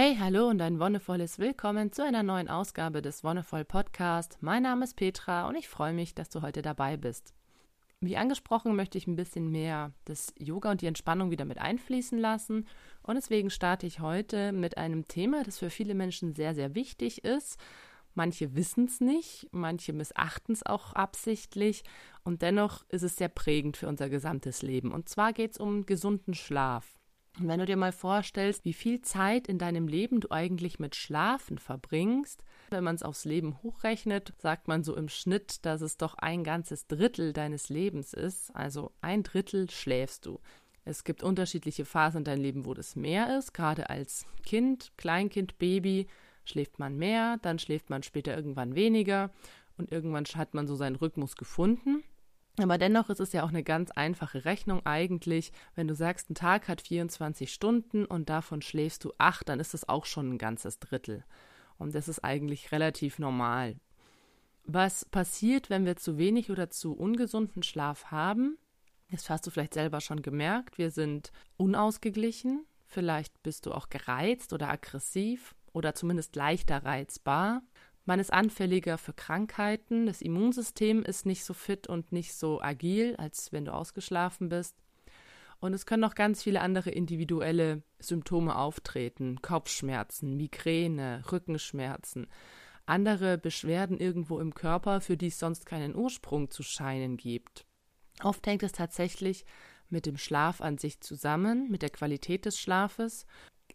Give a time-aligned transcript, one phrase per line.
[0.00, 4.38] Hey, hallo und ein wonnevolles Willkommen zu einer neuen Ausgabe des Wonnevoll Podcast.
[4.40, 7.34] Mein Name ist Petra und ich freue mich, dass du heute dabei bist.
[8.00, 12.16] Wie angesprochen, möchte ich ein bisschen mehr das Yoga und die Entspannung wieder mit einfließen
[12.16, 12.68] lassen.
[13.02, 17.24] Und deswegen starte ich heute mit einem Thema, das für viele Menschen sehr, sehr wichtig
[17.24, 17.58] ist.
[18.14, 21.82] Manche wissen es nicht, manche missachten es auch absichtlich.
[22.22, 24.92] Und dennoch ist es sehr prägend für unser gesamtes Leben.
[24.92, 26.97] Und zwar geht es um gesunden Schlaf.
[27.38, 30.96] Und wenn du dir mal vorstellst, wie viel Zeit in deinem Leben du eigentlich mit
[30.96, 35.96] Schlafen verbringst, wenn man es aufs Leben hochrechnet, sagt man so im Schnitt, dass es
[35.96, 38.54] doch ein ganzes Drittel deines Lebens ist.
[38.54, 40.40] Also ein Drittel schläfst du.
[40.84, 43.52] Es gibt unterschiedliche Phasen in deinem Leben, wo das mehr ist.
[43.52, 46.06] Gerade als Kind, Kleinkind, Baby
[46.44, 49.30] schläft man mehr, dann schläft man später irgendwann weniger
[49.76, 52.02] und irgendwann hat man so seinen Rhythmus gefunden.
[52.64, 55.52] Aber dennoch ist es ja auch eine ganz einfache Rechnung eigentlich.
[55.74, 59.74] Wenn du sagst, ein Tag hat 24 Stunden und davon schläfst du acht, dann ist
[59.74, 61.24] das auch schon ein ganzes Drittel.
[61.78, 63.76] Und das ist eigentlich relativ normal.
[64.64, 68.58] Was passiert, wenn wir zu wenig oder zu ungesunden Schlaf haben?
[69.10, 70.76] Das hast du vielleicht selber schon gemerkt.
[70.76, 72.66] Wir sind unausgeglichen.
[72.84, 77.62] Vielleicht bist du auch gereizt oder aggressiv oder zumindest leichter reizbar.
[78.08, 83.14] Man ist anfälliger für Krankheiten, das Immunsystem ist nicht so fit und nicht so agil,
[83.16, 84.74] als wenn du ausgeschlafen bist.
[85.60, 89.42] Und es können noch ganz viele andere individuelle Symptome auftreten.
[89.42, 92.28] Kopfschmerzen, Migräne, Rückenschmerzen,
[92.86, 97.66] andere Beschwerden irgendwo im Körper, für die es sonst keinen Ursprung zu scheinen gibt.
[98.22, 99.44] Oft hängt es tatsächlich
[99.90, 103.26] mit dem Schlaf an sich zusammen, mit der Qualität des Schlafes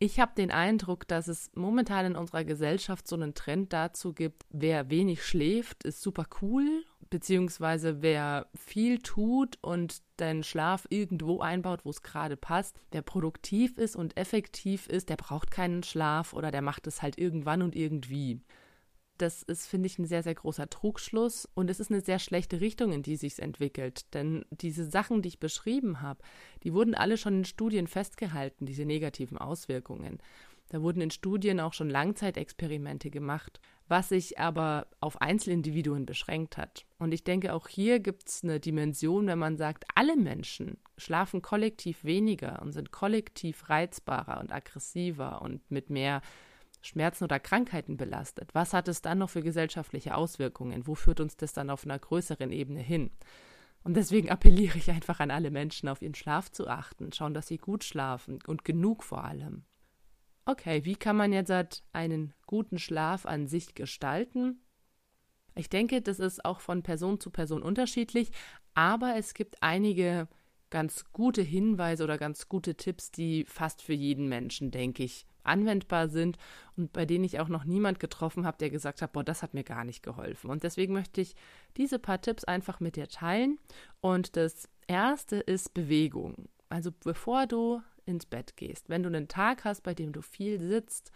[0.03, 4.43] ich habe den Eindruck, dass es momentan in unserer Gesellschaft so einen Trend dazu gibt,
[4.49, 11.85] wer wenig schläft, ist super cool, beziehungsweise wer viel tut und deinen Schlaf irgendwo einbaut,
[11.85, 16.51] wo es gerade passt, der produktiv ist und effektiv ist, der braucht keinen Schlaf oder
[16.51, 18.41] der macht es halt irgendwann und irgendwie.
[19.23, 22.59] Das ist, finde ich, ein sehr, sehr großer Trugschluss und es ist eine sehr schlechte
[22.59, 24.13] Richtung, in die sich entwickelt.
[24.13, 26.19] Denn diese Sachen, die ich beschrieben habe,
[26.63, 30.17] die wurden alle schon in Studien festgehalten, diese negativen Auswirkungen.
[30.67, 36.85] Da wurden in Studien auch schon Langzeitexperimente gemacht, was sich aber auf Einzelindividuen beschränkt hat.
[36.99, 41.41] Und ich denke, auch hier gibt es eine Dimension, wenn man sagt, alle Menschen schlafen
[41.41, 46.21] kollektiv weniger und sind kollektiv reizbarer und aggressiver und mit mehr
[46.83, 50.85] Schmerzen oder Krankheiten belastet, was hat es dann noch für gesellschaftliche Auswirkungen?
[50.85, 53.11] Wo führt uns das dann auf einer größeren Ebene hin?
[53.83, 57.47] Und deswegen appelliere ich einfach an alle Menschen, auf ihren Schlaf zu achten, schauen, dass
[57.47, 59.65] sie gut schlafen und genug vor allem.
[60.45, 64.61] Okay, wie kann man jetzt einen guten Schlaf an sich gestalten?
[65.55, 68.31] Ich denke, das ist auch von Person zu Person unterschiedlich,
[68.73, 70.27] aber es gibt einige
[70.69, 76.09] ganz gute Hinweise oder ganz gute Tipps, die fast für jeden Menschen, denke ich, anwendbar
[76.09, 76.37] sind
[76.75, 79.53] und bei denen ich auch noch niemand getroffen habe, der gesagt hat, boah, das hat
[79.53, 80.49] mir gar nicht geholfen.
[80.49, 81.35] Und deswegen möchte ich
[81.77, 83.59] diese paar Tipps einfach mit dir teilen.
[84.01, 86.49] Und das erste ist Bewegung.
[86.69, 90.59] Also bevor du ins Bett gehst, wenn du einen Tag hast, bei dem du viel
[90.59, 91.11] sitzt,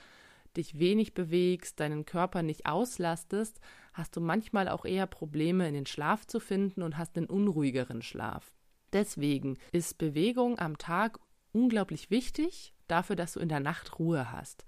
[0.56, 3.60] dich wenig bewegst, deinen Körper nicht auslastest,
[3.94, 8.02] hast du manchmal auch eher Probleme in den Schlaf zu finden und hast einen unruhigeren
[8.02, 8.54] Schlaf.
[8.94, 11.20] Deswegen ist Bewegung am Tag
[11.54, 14.66] unglaublich wichtig dafür, dass du in der Nacht Ruhe hast.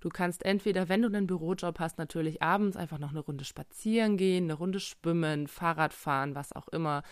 [0.00, 4.16] Du kannst entweder, wenn du einen Bürojob hast, natürlich abends einfach noch eine Runde spazieren
[4.16, 7.04] gehen, eine Runde schwimmen, Fahrrad fahren, was auch immer.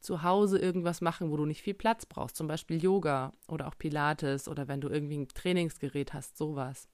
[0.00, 3.78] Zu Hause irgendwas machen, wo du nicht viel Platz brauchst, zum Beispiel Yoga oder auch
[3.78, 6.88] Pilates oder wenn du irgendwie ein Trainingsgerät hast, sowas.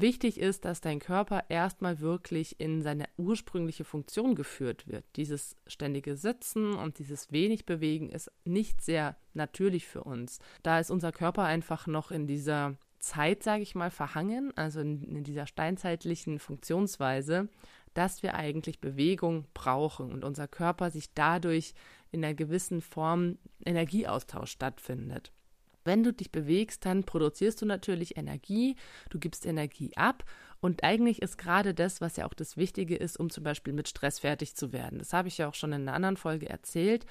[0.00, 5.04] Wichtig ist, dass dein Körper erstmal wirklich in seine ursprüngliche Funktion geführt wird.
[5.16, 10.38] Dieses ständige Sitzen und dieses wenig Bewegen ist nicht sehr natürlich für uns.
[10.62, 15.02] Da ist unser Körper einfach noch in dieser Zeit, sage ich mal, verhangen, also in,
[15.02, 17.48] in dieser steinzeitlichen Funktionsweise,
[17.92, 21.74] dass wir eigentlich Bewegung brauchen und unser Körper sich dadurch
[22.10, 25.32] in einer gewissen Form Energieaustausch stattfindet.
[25.84, 28.76] Wenn du dich bewegst, dann produzierst du natürlich Energie,
[29.08, 30.24] du gibst Energie ab
[30.60, 33.88] und eigentlich ist gerade das, was ja auch das Wichtige ist, um zum Beispiel mit
[33.88, 34.98] Stress fertig zu werden.
[34.98, 37.06] Das habe ich ja auch schon in einer anderen Folge erzählt,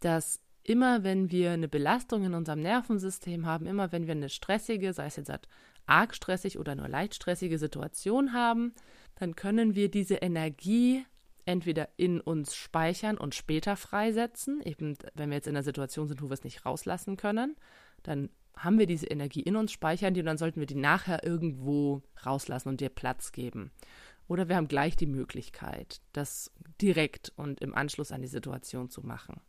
[0.00, 4.92] dass immer wenn wir eine Belastung in unserem Nervensystem haben, immer wenn wir eine stressige,
[4.92, 5.48] sei es jetzt halt
[5.86, 8.72] arg stressig oder nur leicht stressige Situation haben,
[9.16, 11.04] dann können wir diese Energie
[11.44, 16.22] entweder in uns speichern und später freisetzen, eben wenn wir jetzt in einer Situation sind,
[16.22, 17.56] wo wir es nicht rauslassen können,
[18.02, 21.24] dann haben wir diese Energie in uns, speichern die und dann sollten wir die nachher
[21.24, 23.72] irgendwo rauslassen und dir Platz geben.
[24.28, 29.02] Oder wir haben gleich die Möglichkeit, das direkt und im Anschluss an die Situation zu
[29.02, 29.40] machen.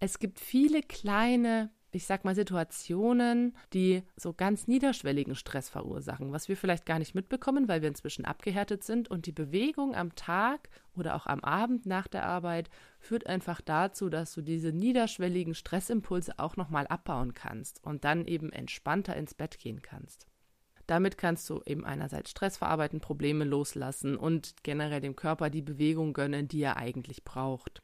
[0.00, 6.48] Es gibt viele kleine ich sag mal, Situationen, die so ganz niederschwelligen Stress verursachen, was
[6.48, 9.10] wir vielleicht gar nicht mitbekommen, weil wir inzwischen abgehärtet sind.
[9.10, 14.08] Und die Bewegung am Tag oder auch am Abend nach der Arbeit führt einfach dazu,
[14.08, 19.58] dass du diese niederschwelligen Stressimpulse auch nochmal abbauen kannst und dann eben entspannter ins Bett
[19.58, 20.26] gehen kannst.
[20.86, 26.12] Damit kannst du eben einerseits Stress verarbeiten, Probleme loslassen und generell dem Körper die Bewegung
[26.12, 27.82] gönnen, die er eigentlich braucht.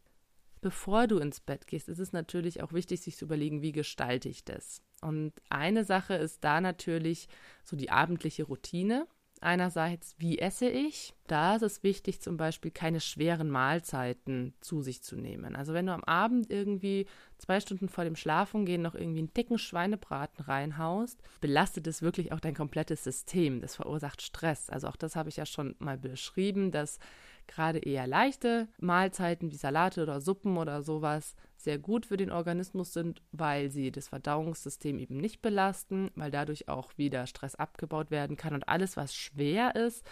[0.60, 4.28] Bevor du ins Bett gehst, ist es natürlich auch wichtig, sich zu überlegen, wie gestalte
[4.28, 4.82] ich das.
[5.00, 7.28] Und eine Sache ist da natürlich
[7.64, 9.06] so die abendliche Routine.
[9.40, 11.14] Einerseits, wie esse ich?
[11.28, 15.54] Da ist es wichtig, zum Beispiel keine schweren Mahlzeiten zu sich zu nehmen.
[15.54, 17.06] Also wenn du am Abend irgendwie
[17.36, 22.40] zwei Stunden vor dem Schlafengehen noch irgendwie einen dicken Schweinebraten reinhaust, belastet es wirklich auch
[22.40, 23.60] dein komplettes System.
[23.60, 24.70] Das verursacht Stress.
[24.70, 26.98] Also auch das habe ich ja schon mal beschrieben, dass
[27.48, 32.92] gerade eher leichte Mahlzeiten wie Salate oder Suppen oder sowas sehr gut für den Organismus
[32.92, 38.36] sind, weil sie das Verdauungssystem eben nicht belasten, weil dadurch auch wieder Stress abgebaut werden
[38.36, 38.54] kann.
[38.54, 40.06] Und alles, was schwer ist,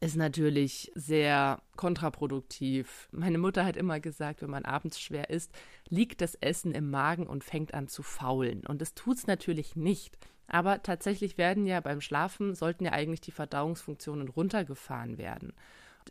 [0.00, 3.08] ist natürlich sehr kontraproduktiv.
[3.12, 5.52] Meine Mutter hat immer gesagt, wenn man abends schwer isst,
[5.88, 8.66] liegt das Essen im Magen und fängt an zu faulen.
[8.66, 10.16] Und das tut es natürlich nicht.
[10.46, 15.52] Aber tatsächlich werden ja beim Schlafen, sollten ja eigentlich die Verdauungsfunktionen runtergefahren werden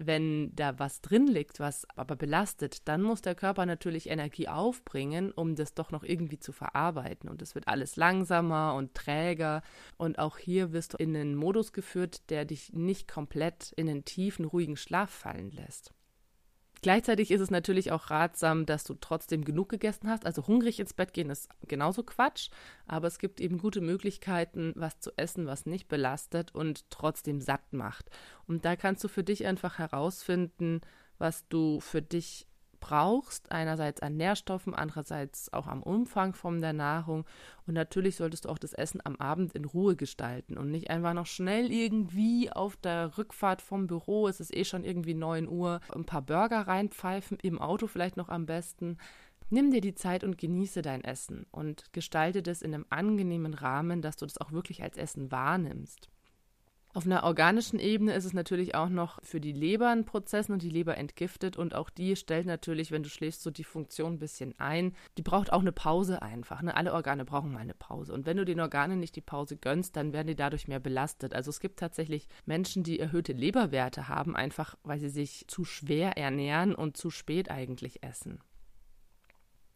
[0.06, 5.32] wenn da was drin liegt, was aber belastet, dann muss der Körper natürlich Energie aufbringen,
[5.32, 7.30] um das doch noch irgendwie zu verarbeiten.
[7.30, 9.62] Und es wird alles langsamer und träger.
[9.98, 14.06] Und auch hier wirst du in einen Modus geführt, der dich nicht komplett in einen
[14.06, 15.94] tiefen, ruhigen Schlaf fallen lässt.
[16.88, 20.26] Gleichzeitig ist es natürlich auch ratsam, dass du trotzdem genug gegessen hast.
[20.26, 22.50] Also hungrig ins Bett gehen ist genauso Quatsch,
[22.86, 27.74] aber es gibt eben gute Möglichkeiten, was zu essen, was nicht belastet und trotzdem satt
[27.74, 28.10] macht.
[28.48, 30.80] Und da kannst du für dich einfach herausfinden,
[31.18, 32.47] was du für dich
[32.80, 37.26] brauchst, einerseits an Nährstoffen, andererseits auch am Umfang von der Nahrung.
[37.66, 41.14] Und natürlich solltest du auch das Essen am Abend in Ruhe gestalten und nicht einfach
[41.14, 45.80] noch schnell irgendwie auf der Rückfahrt vom Büro, es ist eh schon irgendwie 9 Uhr,
[45.94, 48.98] ein paar Burger reinpfeifen, im Auto vielleicht noch am besten.
[49.50, 54.02] Nimm dir die Zeit und genieße dein Essen und gestalte das in einem angenehmen Rahmen,
[54.02, 56.10] dass du das auch wirklich als Essen wahrnimmst.
[56.98, 60.64] Auf einer organischen Ebene ist es natürlich auch noch für die Leber ein Prozess und
[60.64, 64.18] die Leber entgiftet und auch die stellt natürlich, wenn du schläfst, so die Funktion ein
[64.18, 64.96] bisschen ein.
[65.16, 66.64] Die braucht auch eine Pause einfach.
[66.64, 66.76] Ne?
[66.76, 68.16] Alle Organe brauchen mal eine Pause.
[68.16, 71.36] Und wenn du den Organen nicht die Pause gönnst, dann werden die dadurch mehr belastet.
[71.36, 76.18] Also es gibt tatsächlich Menschen, die erhöhte Leberwerte haben, einfach weil sie sich zu schwer
[76.18, 78.40] ernähren und zu spät eigentlich essen.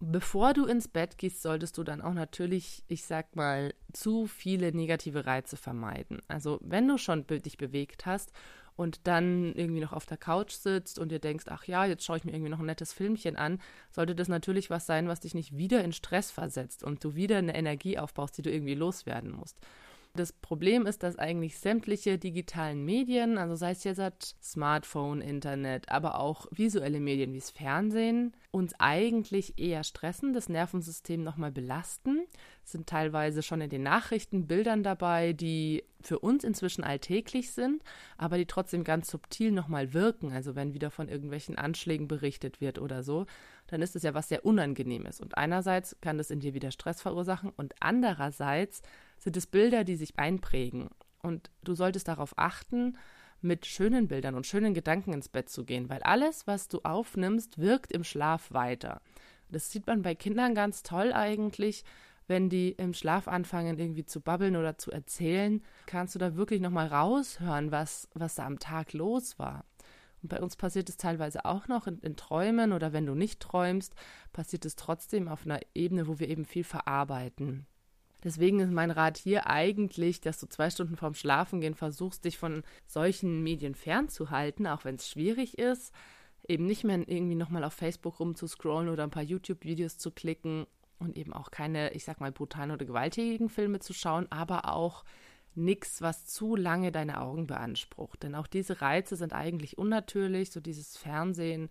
[0.03, 4.71] Bevor du ins Bett gehst, solltest du dann auch natürlich, ich sag mal, zu viele
[4.71, 6.23] negative Reize vermeiden.
[6.27, 8.31] Also, wenn du schon dich bewegt hast
[8.75, 12.17] und dann irgendwie noch auf der Couch sitzt und dir denkst, ach ja, jetzt schaue
[12.17, 13.61] ich mir irgendwie noch ein nettes Filmchen an,
[13.91, 17.37] sollte das natürlich was sein, was dich nicht wieder in Stress versetzt und du wieder
[17.37, 19.59] eine Energie aufbaust, die du irgendwie loswerden musst.
[20.13, 26.19] Das Problem ist, dass eigentlich sämtliche digitalen Medien, also sei es jetzt Smartphone, Internet, aber
[26.19, 32.25] auch visuelle Medien wie das Fernsehen, uns eigentlich eher stressen, das Nervensystem nochmal belasten.
[32.65, 37.81] Sind teilweise schon in den Nachrichten Bildern dabei, die für uns inzwischen alltäglich sind,
[38.17, 40.33] aber die trotzdem ganz subtil nochmal wirken.
[40.33, 43.27] Also wenn wieder von irgendwelchen Anschlägen berichtet wird oder so,
[43.67, 45.21] dann ist es ja was sehr Unangenehmes.
[45.21, 48.81] Und einerseits kann das in dir wieder Stress verursachen und andererseits
[49.21, 50.89] sind es Bilder, die sich einprägen.
[51.21, 52.97] Und du solltest darauf achten,
[53.41, 57.59] mit schönen Bildern und schönen Gedanken ins Bett zu gehen, weil alles, was du aufnimmst,
[57.59, 59.01] wirkt im Schlaf weiter.
[59.49, 61.83] Das sieht man bei Kindern ganz toll eigentlich.
[62.27, 66.61] Wenn die im Schlaf anfangen, irgendwie zu babbeln oder zu erzählen, kannst du da wirklich
[66.61, 69.65] nochmal raushören, was, was da am Tag los war.
[70.21, 73.39] Und bei uns passiert es teilweise auch noch in, in, Träumen oder wenn du nicht
[73.39, 73.95] träumst,
[74.33, 77.65] passiert es trotzdem auf einer Ebene, wo wir eben viel verarbeiten.
[78.23, 82.63] Deswegen ist mein Rat hier eigentlich, dass du zwei Stunden vorm Schlafengehen versuchst, dich von
[82.85, 85.93] solchen Medien fernzuhalten, auch wenn es schwierig ist.
[86.47, 90.65] Eben nicht mehr irgendwie nochmal auf Facebook rumzuscrollen oder ein paar YouTube-Videos zu klicken
[90.99, 95.03] und eben auch keine, ich sag mal, brutalen oder gewalttätigen Filme zu schauen, aber auch
[95.55, 98.23] nichts, was zu lange deine Augen beansprucht.
[98.23, 101.69] Denn auch diese Reize sind eigentlich unnatürlich, so dieses Fernsehen,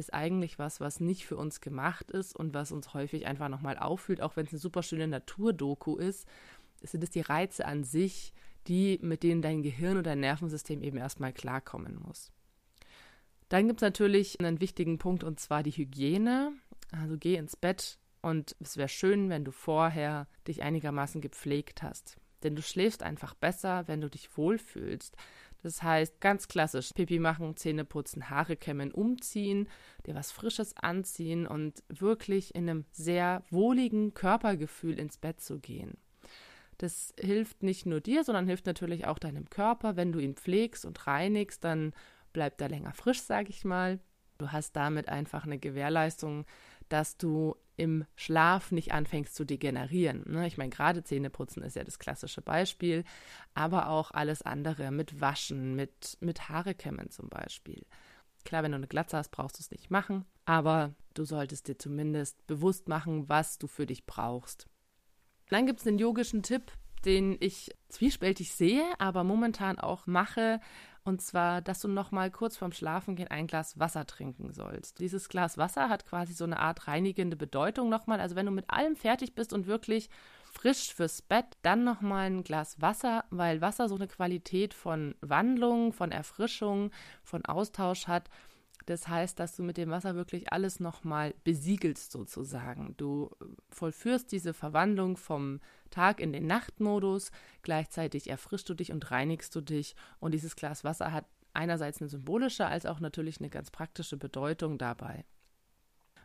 [0.00, 3.78] ist eigentlich was, was nicht für uns gemacht ist und was uns häufig einfach nochmal
[3.78, 6.26] auffühlt, auch wenn es eine super schöne Naturdoku ist,
[6.82, 8.32] sind es die Reize an sich,
[8.66, 12.32] die, mit denen dein Gehirn und dein Nervensystem eben erstmal klarkommen muss.
[13.48, 16.52] Dann gibt es natürlich einen wichtigen Punkt und zwar die Hygiene.
[16.92, 22.16] Also geh ins Bett und es wäre schön, wenn du vorher dich einigermaßen gepflegt hast.
[22.42, 25.16] Denn du schläfst einfach besser, wenn du dich wohlfühlst.
[25.62, 29.68] Das heißt, ganz klassisch, Pipi machen, Zähne putzen, Haare kämmen, umziehen,
[30.06, 35.98] dir was Frisches anziehen und wirklich in einem sehr wohligen Körpergefühl ins Bett zu gehen.
[36.78, 39.96] Das hilft nicht nur dir, sondern hilft natürlich auch deinem Körper.
[39.96, 41.92] Wenn du ihn pflegst und reinigst, dann
[42.32, 44.00] bleibt er länger frisch, sage ich mal.
[44.38, 46.46] Du hast damit einfach eine Gewährleistung,
[46.88, 50.22] dass du im Schlaf nicht anfängst zu degenerieren.
[50.26, 50.46] Ne?
[50.46, 53.04] Ich meine, gerade Zähneputzen ist ja das klassische Beispiel,
[53.54, 57.86] aber auch alles andere mit Waschen, mit, mit Haarekämmen zum Beispiel.
[58.44, 61.78] Klar, wenn du eine Glatze hast, brauchst du es nicht machen, aber du solltest dir
[61.78, 64.68] zumindest bewusst machen, was du für dich brauchst.
[65.48, 66.72] Dann gibt es einen yogischen Tipp,
[67.04, 70.60] den ich zwiespältig sehe, aber momentan auch mache.
[71.02, 74.98] Und zwar, dass du noch mal kurz vorm Schlafengehen ein Glas Wasser trinken sollst.
[75.00, 78.20] Dieses Glas Wasser hat quasi so eine Art reinigende Bedeutung nochmal.
[78.20, 80.10] Also wenn du mit allem fertig bist und wirklich
[80.52, 85.92] frisch fürs Bett, dann nochmal ein Glas Wasser, weil Wasser so eine Qualität von Wandlung,
[85.92, 86.90] von Erfrischung,
[87.22, 88.28] von Austausch hat.
[88.86, 92.94] Das heißt, dass du mit dem Wasser wirklich alles nochmal besiegelst sozusagen.
[92.96, 93.30] Du
[93.68, 95.60] vollführst diese Verwandlung vom
[95.90, 97.30] Tag in den Nachtmodus,
[97.62, 102.08] gleichzeitig erfrischst du dich und reinigst du dich und dieses Glas Wasser hat einerseits eine
[102.08, 105.24] symbolische als auch natürlich eine ganz praktische Bedeutung dabei.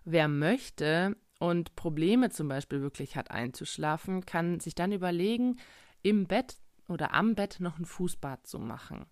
[0.04, 5.58] Wer möchte und Probleme zum Beispiel wirklich hat einzuschlafen, kann sich dann überlegen,
[6.04, 6.58] im Bett
[6.88, 9.08] oder am Bett noch ein Fußbad zu machen.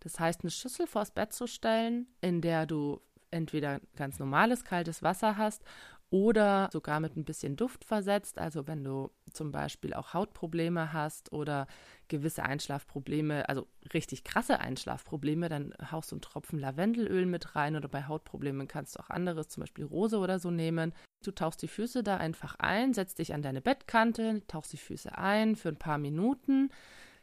[0.00, 3.00] Das heißt, eine Schüssel vors Bett zu stellen, in der du
[3.30, 5.62] entweder ganz normales kaltes Wasser hast
[6.10, 8.38] oder sogar mit ein bisschen Duft versetzt.
[8.38, 11.66] Also wenn du zum Beispiel auch Hautprobleme hast oder
[12.08, 17.88] gewisse Einschlafprobleme, also richtig krasse Einschlafprobleme, dann haust du einen Tropfen Lavendelöl mit rein oder
[17.88, 20.94] bei Hautproblemen kannst du auch anderes, zum Beispiel Rose oder so nehmen.
[21.22, 25.16] Du tauchst die Füße da einfach ein, setzt dich an deine Bettkante, tauchst die Füße
[25.18, 26.70] ein für ein paar Minuten.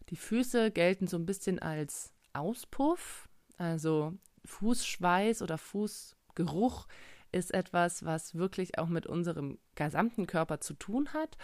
[0.10, 3.27] Die Füße gelten so ein bisschen als Auspuff,
[3.57, 4.13] also
[4.45, 6.87] Fußschweiß oder Fußgeruch
[7.31, 11.37] ist etwas, was wirklich auch mit unserem gesamten Körper zu tun hat.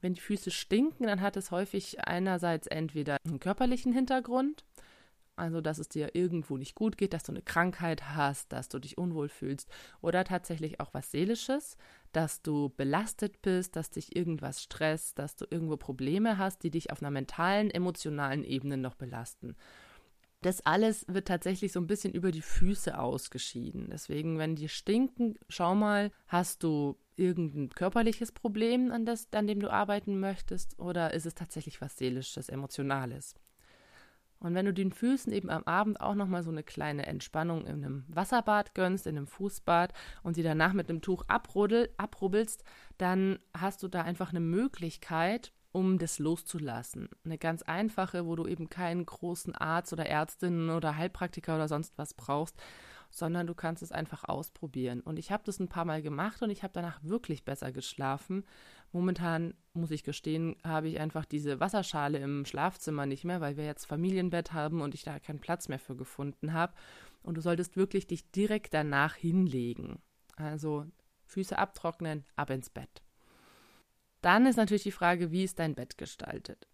[0.00, 4.64] Wenn die Füße stinken, dann hat es häufig einerseits entweder einen körperlichen Hintergrund,
[5.36, 8.78] also dass es dir irgendwo nicht gut geht, dass du eine Krankheit hast, dass du
[8.78, 9.68] dich unwohl fühlst
[10.00, 11.76] oder tatsächlich auch was Seelisches,
[12.12, 16.90] dass du belastet bist, dass dich irgendwas stresst, dass du irgendwo Probleme hast, die dich
[16.92, 19.56] auf einer mentalen, emotionalen Ebene noch belasten.
[20.44, 23.88] Das alles wird tatsächlich so ein bisschen über die Füße ausgeschieden.
[23.90, 29.58] Deswegen, wenn die stinken, schau mal, hast du irgendein körperliches Problem, an, das, an dem
[29.58, 33.36] du arbeiten möchtest, oder ist es tatsächlich was Seelisches, Emotionales?
[34.38, 37.82] Und wenn du den Füßen eben am Abend auch nochmal so eine kleine Entspannung in
[37.82, 42.64] einem Wasserbad gönnst, in einem Fußbad und sie danach mit einem Tuch abrubbelst,
[42.98, 47.08] dann hast du da einfach eine Möglichkeit, um das loszulassen.
[47.24, 51.98] Eine ganz einfache, wo du eben keinen großen Arzt oder Ärztin oder Heilpraktiker oder sonst
[51.98, 52.54] was brauchst,
[53.10, 55.00] sondern du kannst es einfach ausprobieren.
[55.00, 58.44] Und ich habe das ein paar Mal gemacht und ich habe danach wirklich besser geschlafen.
[58.92, 63.64] Momentan, muss ich gestehen, habe ich einfach diese Wasserschale im Schlafzimmer nicht mehr, weil wir
[63.64, 66.72] jetzt Familienbett haben und ich da keinen Platz mehr für gefunden habe.
[67.24, 69.98] Und du solltest wirklich dich direkt danach hinlegen.
[70.36, 70.86] Also
[71.24, 73.03] Füße abtrocknen, ab ins Bett.
[74.24, 76.66] Dann ist natürlich die Frage, wie ist dein Bett gestaltet?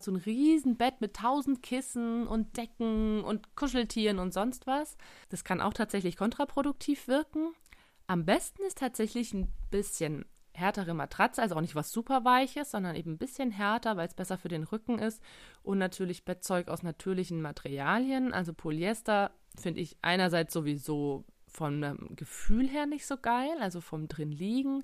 [0.00, 4.96] So ein Riesenbett mit tausend Kissen und Decken und Kuscheltieren und sonst was.
[5.28, 7.54] Das kann auch tatsächlich kontraproduktiv wirken.
[8.08, 12.96] Am besten ist tatsächlich ein bisschen härtere Matratze, also auch nicht was super weiches, sondern
[12.96, 15.22] eben ein bisschen härter, weil es besser für den Rücken ist.
[15.62, 21.82] Und natürlich Bettzeug aus natürlichen Materialien, also Polyester finde ich einerseits sowieso vom
[22.16, 24.82] Gefühl her nicht so geil, also vom drin liegen.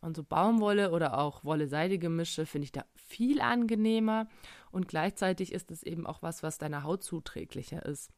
[0.00, 4.28] Und so Baumwolle oder auch Wolle-Seide-Gemische finde ich da viel angenehmer
[4.70, 8.10] und gleichzeitig ist es eben auch was, was deiner Haut zuträglicher ist.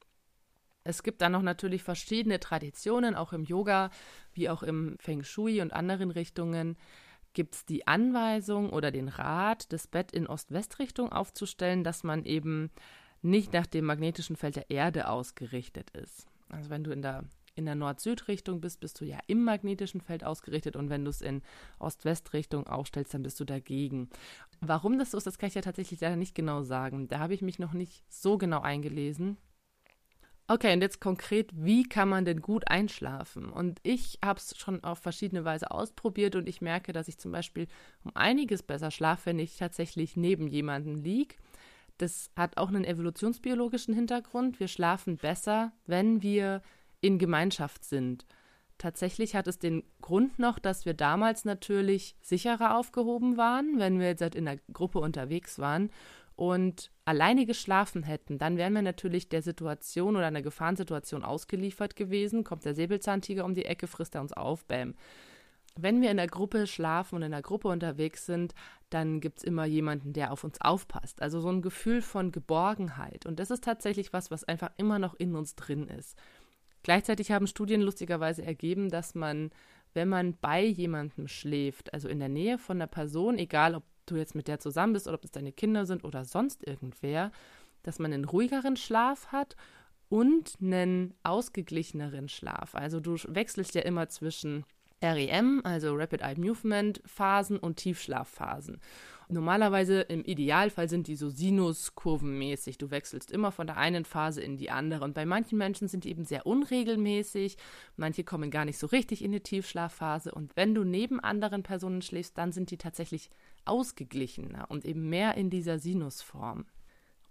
[0.85, 3.91] Es gibt dann noch natürlich verschiedene Traditionen, auch im Yoga
[4.33, 6.77] wie auch im Feng Shui und anderen Richtungen
[7.35, 12.71] gibt es die Anweisung oder den Rat, das Bett in Ost-West-Richtung aufzustellen, dass man eben
[13.23, 16.27] nicht nach dem magnetischen Feld der Erde ausgerichtet ist.
[16.51, 17.25] Also wenn du in der
[17.55, 21.21] in der Nord-Süd-Richtung bist, bist du ja im magnetischen Feld ausgerichtet und wenn du es
[21.21, 21.43] in
[21.79, 24.09] Ost-West-Richtung aufstellst, dann bist du dagegen.
[24.61, 27.09] Warum das so ist, das kann ich ja tatsächlich leider nicht genau sagen.
[27.09, 29.37] Da habe ich mich noch nicht so genau eingelesen.
[30.49, 33.49] Okay, und jetzt konkret, wie kann man denn gut einschlafen?
[33.49, 37.33] Und ich habe es schon auf verschiedene Weise ausprobiert und ich merke, dass ich zum
[37.33, 37.69] Beispiel
[38.05, 41.37] um einiges besser schlafe, wenn ich tatsächlich neben jemandem liege.
[41.97, 44.59] Das hat auch einen evolutionsbiologischen Hintergrund.
[44.59, 46.61] Wir schlafen besser, wenn wir
[47.03, 48.25] in Gemeinschaft sind.
[48.79, 54.07] Tatsächlich hat es den Grund noch, dass wir damals natürlich sicherer aufgehoben waren, wenn wir
[54.09, 55.91] jetzt halt in der Gruppe unterwegs waren
[56.35, 62.43] und alleine geschlafen hätten, dann wären wir natürlich der Situation oder einer Gefahrensituation ausgeliefert gewesen.
[62.45, 64.95] Kommt der Säbelzahntiger um die Ecke, frisst er uns auf, bäm.
[65.77, 68.55] Wenn wir in der Gruppe schlafen und in der Gruppe unterwegs sind,
[68.91, 71.23] dann gibt es immer jemanden, der auf uns aufpasst.
[71.23, 73.25] Also so ein Gefühl von Geborgenheit.
[73.25, 76.19] Und das ist tatsächlich was, was einfach immer noch in uns drin ist.
[76.83, 79.51] Gleichzeitig haben Studien lustigerweise ergeben, dass man,
[79.95, 84.17] wenn man bei jemandem schläft, also in der Nähe von einer Person, egal ob du
[84.17, 87.31] jetzt mit der zusammen bist oder ob es deine Kinder sind oder sonst irgendwer,
[87.83, 89.57] dass man einen ruhigeren Schlaf hat
[90.09, 92.75] und einen ausgeglicheneren Schlaf.
[92.75, 94.65] Also du wechselst ja immer zwischen
[95.03, 98.81] REM, also Rapid Eye Movement Phasen und Tiefschlafphasen.
[99.29, 102.77] Normalerweise im Idealfall sind die so sinuskurvenmäßig.
[102.77, 105.05] Du wechselst immer von der einen Phase in die andere.
[105.05, 107.57] Und bei manchen Menschen sind die eben sehr unregelmäßig.
[107.97, 110.33] Manche kommen gar nicht so richtig in die Tiefschlafphase.
[110.33, 113.31] Und wenn du neben anderen Personen schläfst, dann sind die tatsächlich
[113.65, 116.67] ausgeglichener und eben mehr in dieser Sinusform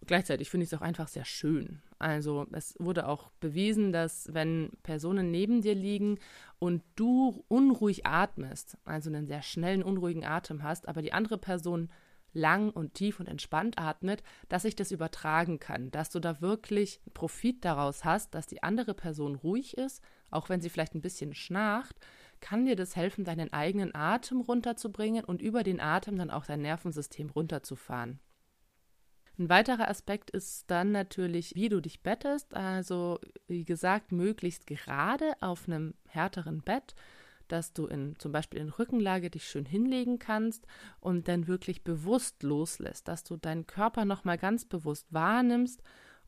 [0.05, 1.81] gleichzeitig finde ich es auch einfach sehr schön.
[1.99, 6.19] Also es wurde auch bewiesen, dass wenn Personen neben dir liegen
[6.59, 11.89] und du unruhig atmest, also einen sehr schnellen, unruhigen Atem hast, aber die andere Person
[12.33, 17.01] lang und tief und entspannt atmet, dass sich das übertragen kann, dass du da wirklich
[17.13, 21.33] Profit daraus hast, dass die andere Person ruhig ist, auch wenn sie vielleicht ein bisschen
[21.33, 21.95] schnarcht,
[22.39, 26.61] kann dir das helfen, deinen eigenen Atem runterzubringen und über den Atem dann auch dein
[26.61, 28.19] Nervensystem runterzufahren.
[29.41, 32.53] Ein weiterer Aspekt ist dann natürlich, wie du dich bettest.
[32.53, 33.17] Also,
[33.47, 36.93] wie gesagt, möglichst gerade auf einem härteren Bett,
[37.47, 40.67] dass du in zum Beispiel in Rückenlage dich schön hinlegen kannst
[40.99, 45.81] und dann wirklich bewusst loslässt, dass du deinen Körper nochmal ganz bewusst wahrnimmst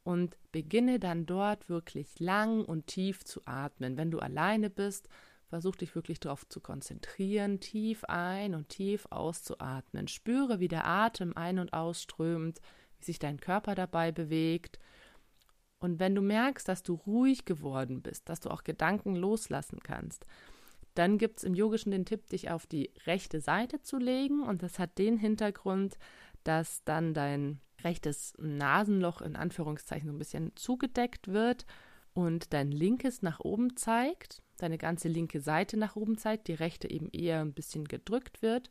[0.04, 3.96] und beginne dann dort wirklich lang und tief zu atmen.
[3.96, 5.08] Wenn du alleine bist,
[5.46, 10.08] versuch dich wirklich darauf zu konzentrieren, tief ein und tief auszuatmen.
[10.08, 12.60] Spüre, wie der Atem ein- und ausströmt
[13.04, 14.80] wie sich dein Körper dabei bewegt.
[15.80, 20.26] Und wenn du merkst, dass du ruhig geworden bist, dass du auch Gedanken loslassen kannst,
[20.96, 24.44] dann gibt es im Yogischen den Tipp, dich auf die rechte Seite zu legen.
[24.44, 25.98] Und das hat den Hintergrund,
[26.44, 31.66] dass dann dein rechtes Nasenloch in Anführungszeichen so ein bisschen zugedeckt wird
[32.14, 36.90] und dein linkes nach oben zeigt, deine ganze linke Seite nach oben zeigt, die rechte
[36.90, 38.70] eben eher ein bisschen gedrückt wird.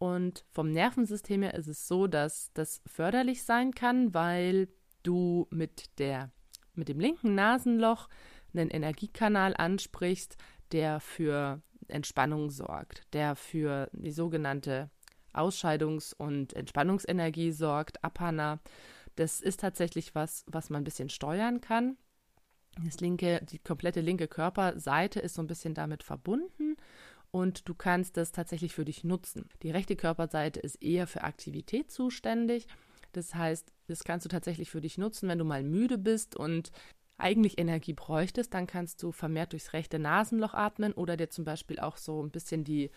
[0.00, 4.68] Und vom Nervensystem her ist es so, dass das förderlich sein kann, weil
[5.02, 6.32] du mit, der,
[6.74, 8.08] mit dem linken Nasenloch
[8.54, 10.38] einen Energiekanal ansprichst,
[10.72, 14.88] der für Entspannung sorgt, der für die sogenannte
[15.34, 18.58] Ausscheidungs- und Entspannungsenergie sorgt, Apana.
[19.16, 21.98] Das ist tatsächlich was, was man ein bisschen steuern kann.
[22.82, 26.69] Das linke, die komplette linke Körperseite ist so ein bisschen damit verbunden
[27.30, 29.48] und du kannst das tatsächlich für dich nutzen.
[29.62, 32.66] Die rechte Körperseite ist eher für Aktivität zuständig.
[33.12, 36.70] Das heißt, das kannst du tatsächlich für dich nutzen, wenn du mal müde bist und
[37.20, 41.78] eigentlich Energie bräuchtest, dann kannst du vermehrt durchs rechte Nasenloch atmen oder dir zum Beispiel
[41.78, 42.90] auch so ein bisschen die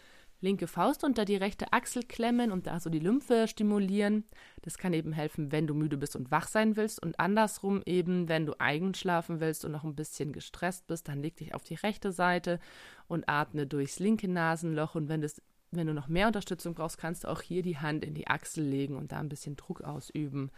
[0.44, 4.26] linke Faust unter die rechte Achsel klemmen und da so die Lymphe stimulieren.
[4.62, 8.30] Das kann eben helfen, wenn du müde bist und wach sein willst und andersrum eben,
[8.30, 11.64] wenn du eigen schlafen willst und noch ein bisschen gestresst bist, dann leg dich auf
[11.64, 12.60] die rechte Seite
[13.08, 15.42] und atme durchs linke Nasenloch und wenn das
[15.76, 18.64] wenn du noch mehr Unterstützung brauchst, kannst du auch hier die Hand in die Achsel
[18.64, 20.52] legen und da ein bisschen Druck ausüben.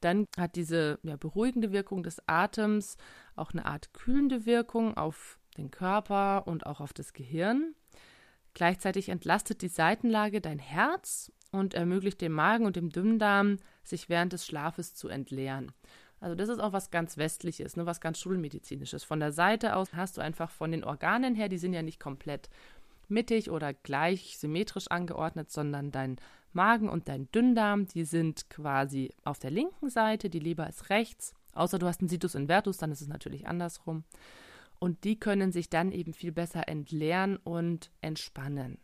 [0.00, 2.96] Dann hat diese ja, beruhigende Wirkung des Atems
[3.34, 7.74] auch eine Art kühlende Wirkung auf den Körper und auch auf das Gehirn.
[8.54, 14.32] Gleichzeitig entlastet die Seitenlage dein Herz und ermöglicht dem Magen und dem Dünndarm, sich während
[14.32, 15.72] des Schlafes zu entleeren.
[16.20, 19.04] Also das ist auch was ganz Westliches, ne, was ganz Schulmedizinisches.
[19.04, 22.00] Von der Seite aus hast du einfach von den Organen her, die sind ja nicht
[22.00, 22.48] komplett
[23.08, 26.16] mittig oder gleich symmetrisch angeordnet, sondern dein
[26.52, 31.34] Magen und dein Dünndarm, die sind quasi auf der linken Seite, die Leber ist rechts,
[31.52, 34.04] außer du hast einen Situs invertus, dann ist es natürlich andersrum
[34.84, 38.76] und die können sich dann eben viel besser entleeren und entspannen.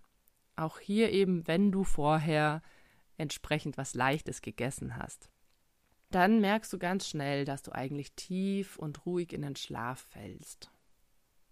[0.57, 2.63] Auch hier eben, wenn du vorher
[3.19, 5.29] entsprechend was Leichtes gegessen hast.
[6.11, 10.71] Dann merkst du ganz schnell, dass du eigentlich tief und ruhig in den Schlaf fällst.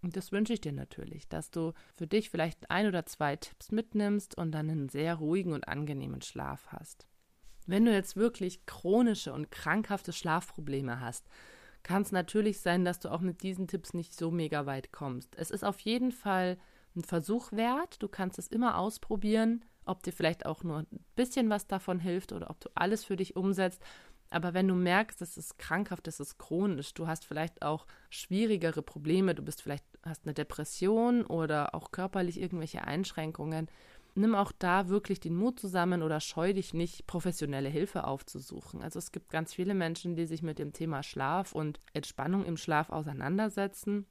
[0.01, 3.71] Und das wünsche ich dir natürlich, dass du für dich vielleicht ein oder zwei Tipps
[3.71, 7.07] mitnimmst und dann einen sehr ruhigen und angenehmen Schlaf hast.
[7.67, 11.29] Wenn du jetzt wirklich chronische und krankhafte Schlafprobleme hast,
[11.89, 15.35] kann es natürlich sein, dass du auch mit diesen Tipps nicht so mega weit kommst.
[15.37, 16.59] Es ist auf jeden Fall
[16.95, 18.03] ein Versuch wert.
[18.03, 22.33] Du kannst es immer ausprobieren, ob dir vielleicht auch nur ein bisschen was davon hilft
[22.33, 23.83] oder ob du alles für dich umsetzt.
[24.29, 28.83] Aber wenn du merkst, das ist krankhaft, das ist chronisch, du hast vielleicht auch schwierigere
[28.83, 33.71] Probleme, du bist vielleicht hast eine Depression oder auch körperlich irgendwelche Einschränkungen,
[34.19, 38.83] nimm auch da wirklich den Mut zusammen oder scheu dich nicht, professionelle Hilfe aufzusuchen.
[38.83, 42.57] Also es gibt ganz viele Menschen, die sich mit dem Thema Schlaf und Entspannung im
[42.57, 44.07] Schlaf auseinandersetzen.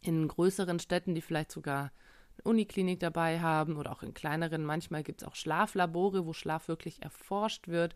[0.00, 1.92] In größeren Städten, die vielleicht sogar
[2.34, 4.64] eine Uniklinik dabei haben oder auch in kleineren.
[4.64, 7.94] Manchmal gibt es auch Schlaflabore, wo Schlaf wirklich erforscht wird,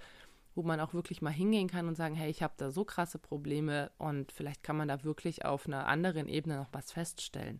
[0.54, 3.18] wo man auch wirklich mal hingehen kann und sagen, hey, ich habe da so krasse
[3.18, 7.58] Probleme und vielleicht kann man da wirklich auf einer anderen Ebene noch was feststellen.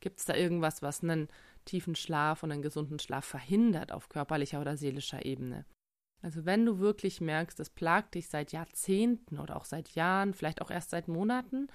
[0.00, 1.28] Gibt es da irgendwas, was einen
[1.66, 5.66] tiefen Schlaf und einen gesunden Schlaf verhindert auf körperlicher oder seelischer Ebene?
[6.22, 10.62] Also wenn du wirklich merkst, das plagt dich seit Jahrzehnten oder auch seit Jahren, vielleicht
[10.62, 11.68] auch erst seit Monaten,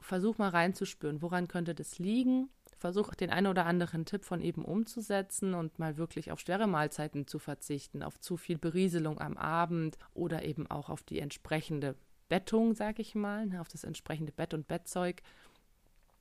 [0.00, 2.48] versuch mal reinzuspüren, woran könnte das liegen?
[2.78, 7.26] Versuch den einen oder anderen Tipp von eben umzusetzen und mal wirklich auf schwere Mahlzeiten
[7.26, 11.96] zu verzichten, auf zu viel Berieselung am Abend oder eben auch auf die entsprechende
[12.28, 15.22] Bettung, sag ich mal, ne, auf das entsprechende Bett und Bettzeug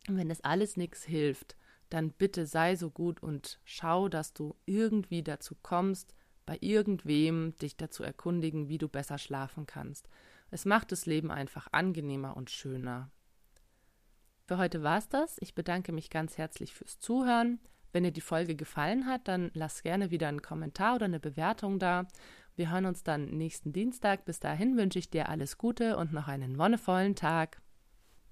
[0.07, 1.55] und wenn das alles nichts hilft,
[1.93, 7.77] dann bitte sei so gut und schau, dass du irgendwie dazu kommst, bei irgendwem dich
[7.77, 10.09] dazu erkundigen, wie du besser schlafen kannst.
[10.49, 13.11] Es macht das Leben einfach angenehmer und schöner.
[14.45, 15.37] Für heute war's das.
[15.39, 17.59] Ich bedanke mich ganz herzlich fürs Zuhören.
[17.93, 21.77] Wenn dir die Folge gefallen hat, dann lass gerne wieder einen Kommentar oder eine Bewertung
[21.77, 22.07] da.
[22.55, 24.25] Wir hören uns dann nächsten Dienstag.
[24.25, 27.60] Bis dahin wünsche ich dir alles Gute und noch einen wonnevollen Tag.